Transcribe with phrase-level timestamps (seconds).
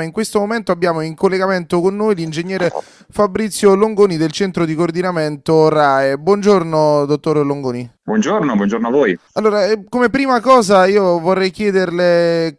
[0.00, 2.70] In questo momento abbiamo in collegamento con noi l'ingegnere
[3.10, 6.16] Fabrizio Longoni del centro di coordinamento RAE.
[6.18, 7.90] Buongiorno, dottor Longoni.
[8.04, 9.18] Buongiorno, buongiorno a voi.
[9.32, 12.58] Allora, eh, come prima cosa io vorrei chiederle eh,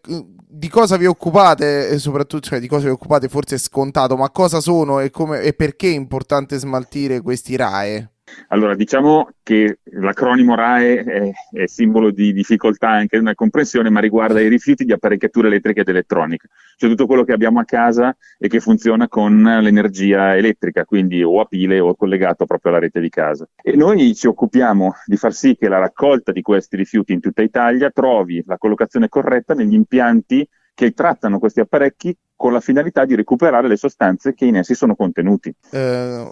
[0.50, 4.30] di cosa vi occupate e soprattutto cioè, di cosa vi occupate forse è scontato, ma
[4.32, 8.16] cosa sono e, come, e perché è importante smaltire questi RAE?
[8.50, 14.40] Allora, diciamo che l'acronimo RAE è, è, simbolo di difficoltà anche nella comprensione, ma riguarda
[14.42, 16.48] i rifiuti di apparecchiature elettriche ed elettroniche,
[16.78, 21.40] cioè tutto quello che abbiamo a casa e che funziona con l'energia elettrica, quindi o
[21.40, 23.48] a pile o collegato proprio alla rete di casa.
[23.62, 27.42] E noi ci occupiamo di far sì che la raccolta di questi rifiuti in tutta
[27.42, 33.16] Italia trovi la collocazione corretta negli impianti che trattano questi apparecchi con la finalità di
[33.16, 35.54] recuperare le sostanze che in essi sono contenuti.
[35.72, 36.30] Eh,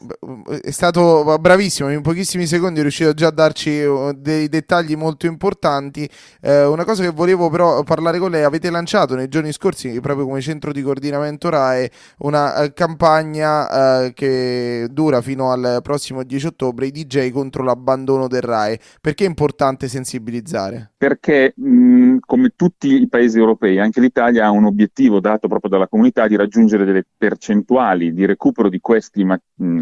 [0.62, 5.26] è stato bravissimo, in pochissimi secondi è riuscito già a darci uh, dei dettagli molto
[5.26, 6.10] importanti.
[6.40, 10.26] Eh, una cosa che volevo però parlare con lei, avete lanciato nei giorni scorsi, proprio
[10.26, 16.46] come centro di coordinamento RAE, una uh, campagna uh, che dura fino al prossimo 10
[16.46, 18.80] ottobre, i DJ contro l'abbandono del RAE.
[19.02, 20.94] Perché è importante sensibilizzare?
[20.96, 25.88] Perché mh, come tutti i paesi europei, anche l'Italia ha un obiettivo dato proprio dalla
[25.88, 29.80] comunità di raggiungere delle percentuali di recupero di questi ma- mh,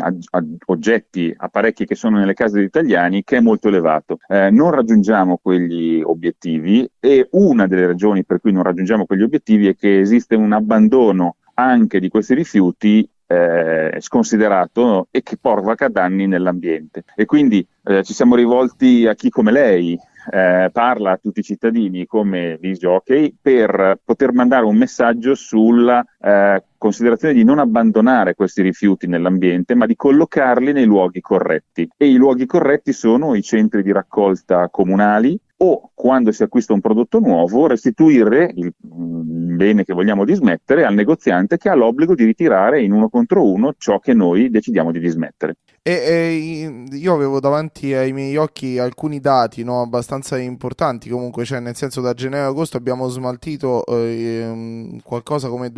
[0.65, 4.19] oggetti, apparecchi che sono nelle case degli italiani che è molto elevato.
[4.27, 9.67] Eh, non raggiungiamo quegli obiettivi e una delle ragioni per cui non raggiungiamo quegli obiettivi
[9.67, 16.27] è che esiste un abbandono anche di questi rifiuti eh, sconsiderato e che provoca danni
[16.27, 17.03] nell'ambiente.
[17.15, 19.97] E quindi eh, ci siamo rivolti a chi come lei,
[20.29, 26.03] eh, parla a tutti i cittadini come disc jockey per poter mandare un messaggio sulla
[26.21, 31.89] eh, considerazione di non abbandonare questi rifiuti nell'ambiente, ma di collocarli nei luoghi corretti.
[31.97, 36.81] E i luoghi corretti sono i centri di raccolta comunali o quando si acquista un
[36.81, 38.73] prodotto nuovo restituire il
[39.55, 43.73] bene che vogliamo dismettere al negoziante che ha l'obbligo di ritirare in uno contro uno
[43.77, 45.57] ciò che noi decidiamo di dismettere.
[45.81, 51.59] E, e, io avevo davanti ai miei occhi alcuni dati no, abbastanza importanti, comunque, cioè
[51.59, 55.71] nel senso da gennaio a agosto abbiamo smaltito eh, qualcosa come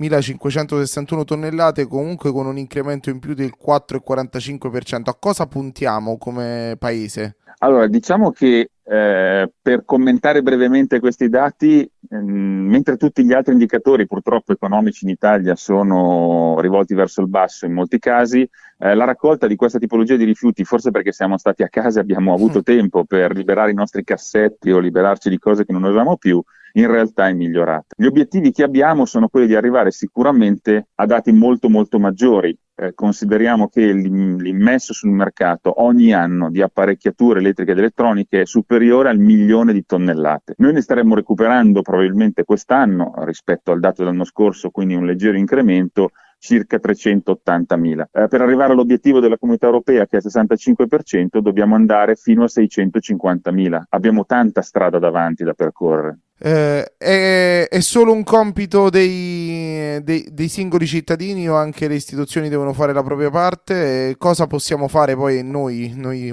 [0.00, 5.10] 229.561 tonnellate, comunque con un incremento in più del 4,45%.
[5.10, 7.36] A cosa puntiamo come paese?
[7.58, 14.06] Allora, diciamo che eh, per commentare brevemente questi dati, ehm, mentre tutti gli altri indicatori
[14.06, 19.46] purtroppo economici in Italia sono rivolti verso il basso in molti casi, eh, la raccolta
[19.46, 22.62] di questa tipologia di rifiuti, forse perché siamo stati a casa e abbiamo avuto mm.
[22.62, 26.42] tempo per liberare i nostri cassetti o liberarci di cose che non usavamo più,
[26.72, 27.94] in realtà è migliorata.
[27.96, 32.94] Gli obiettivi che abbiamo sono quelli di arrivare sicuramente a dati molto molto maggiori eh,
[32.94, 39.18] consideriamo che l'immesso sul mercato ogni anno di apparecchiature elettriche ed elettroniche è superiore al
[39.18, 40.54] milione di tonnellate.
[40.56, 46.12] Noi ne staremmo recuperando probabilmente quest'anno rispetto al dato dell'anno scorso, quindi un leggero incremento
[46.40, 48.04] circa 380.000.
[48.10, 52.46] Eh, per arrivare all'obiettivo della comunità europea che è il 65% dobbiamo andare fino a
[52.46, 53.82] 650.000.
[53.90, 56.18] Abbiamo tanta strada davanti da percorrere.
[56.42, 62.48] Eh, è, è, solo un compito dei, dei, dei, singoli cittadini o anche le istituzioni
[62.48, 64.14] devono fare la propria parte?
[64.16, 66.32] cosa possiamo fare poi noi, noi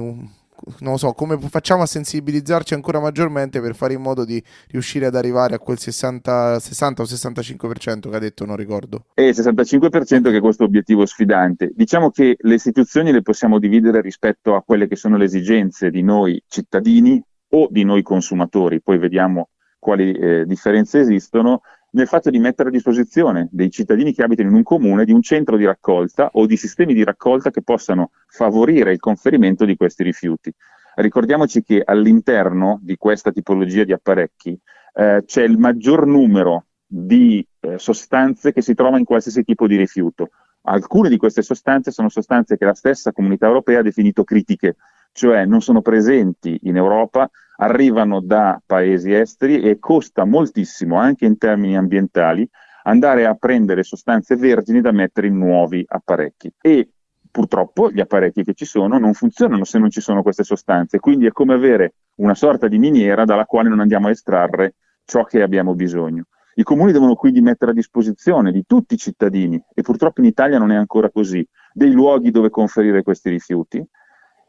[0.79, 5.16] non so, come facciamo a sensibilizzarci ancora maggiormente per fare in modo di riuscire ad
[5.16, 9.06] arrivare a quel 60, 60 o 65% che ha detto, non ricordo.
[9.16, 11.72] Il 65% che è questo obiettivo sfidante.
[11.73, 16.01] Diciamo che le istituzioni le possiamo dividere rispetto a quelle che sono le esigenze di
[16.01, 21.62] noi cittadini o di noi consumatori, poi vediamo quali eh, differenze esistono,
[21.97, 25.23] nel fatto di mettere a disposizione dei cittadini che abitano in un comune di un
[25.23, 30.03] centro di raccolta o di sistemi di raccolta che possano favorire il conferimento di questi
[30.03, 30.53] rifiuti.
[30.96, 34.58] Ricordiamoci che all'interno di questa tipologia di apparecchi
[34.94, 39.76] eh, c'è il maggior numero di eh, sostanze che si trova in qualsiasi tipo di
[39.76, 40.29] rifiuto.
[40.70, 44.76] Alcune di queste sostanze sono sostanze che la stessa comunità europea ha definito critiche,
[45.17, 51.40] cioè non sono presenti in Europa, arrivano da paesi esteri e costa moltissimo anche in
[51.40, 52.47] termini ambientali
[52.84, 56.53] andare a prendere sostanze vergini da mettere in nuovi apparecchi.
[56.61, 56.91] E
[57.31, 61.25] purtroppo gli apparecchi che ci sono non funzionano se non ci sono queste sostanze, quindi
[61.25, 65.41] è come avere una sorta di miniera dalla quale non andiamo a estrarre ciò che
[65.41, 66.25] abbiamo bisogno.
[66.53, 70.59] I comuni devono quindi mettere a disposizione di tutti i cittadini, e purtroppo in Italia
[70.59, 71.43] non è ancora così,
[71.73, 73.84] dei luoghi dove conferire questi rifiuti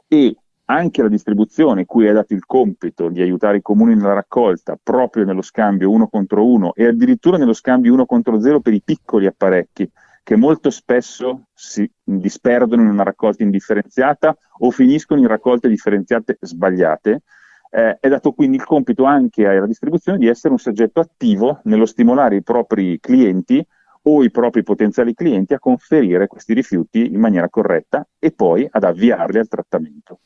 [0.06, 0.36] e
[0.70, 5.24] anche la distribuzione, cui è dato il compito di aiutare i comuni nella raccolta proprio
[5.24, 9.26] nello scambio uno contro uno e addirittura nello scambio uno contro zero per i piccoli
[9.26, 9.90] apparecchi
[10.28, 17.22] che molto spesso si disperdono in una raccolta indifferenziata o finiscono in raccolte differenziate sbagliate.
[17.70, 21.86] Eh, è dato quindi il compito anche alla distribuzione di essere un soggetto attivo nello
[21.86, 23.66] stimolare i propri clienti
[24.02, 28.84] o i propri potenziali clienti a conferire questi rifiuti in maniera corretta e poi ad
[28.84, 30.20] avviarli al trattamento.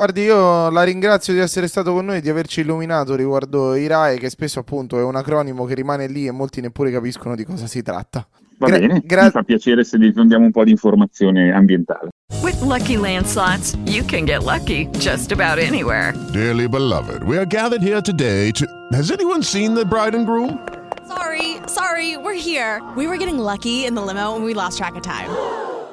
[0.00, 4.16] Guardi, io la ringrazio di essere stato con noi e di averci illuminato riguardo IRAE,
[4.16, 7.66] che spesso appunto è un acronimo che rimane lì e molti neppure capiscono di cosa
[7.66, 8.24] si tratta.
[8.58, 12.10] Va Gra- bene, gra- mi fa piacere se diffondiamo un po' di informazione ambientale.
[12.44, 16.14] With lucky landslots, you can get lucky just about anywhere.
[16.32, 18.66] Dearly beloved, we are gathered here today to.
[18.92, 20.60] Has anyone seen the bride and groom?
[21.08, 22.80] Sorry, sorry, we're here.
[22.94, 25.28] We were getting lucky in the limo and we lost track of time.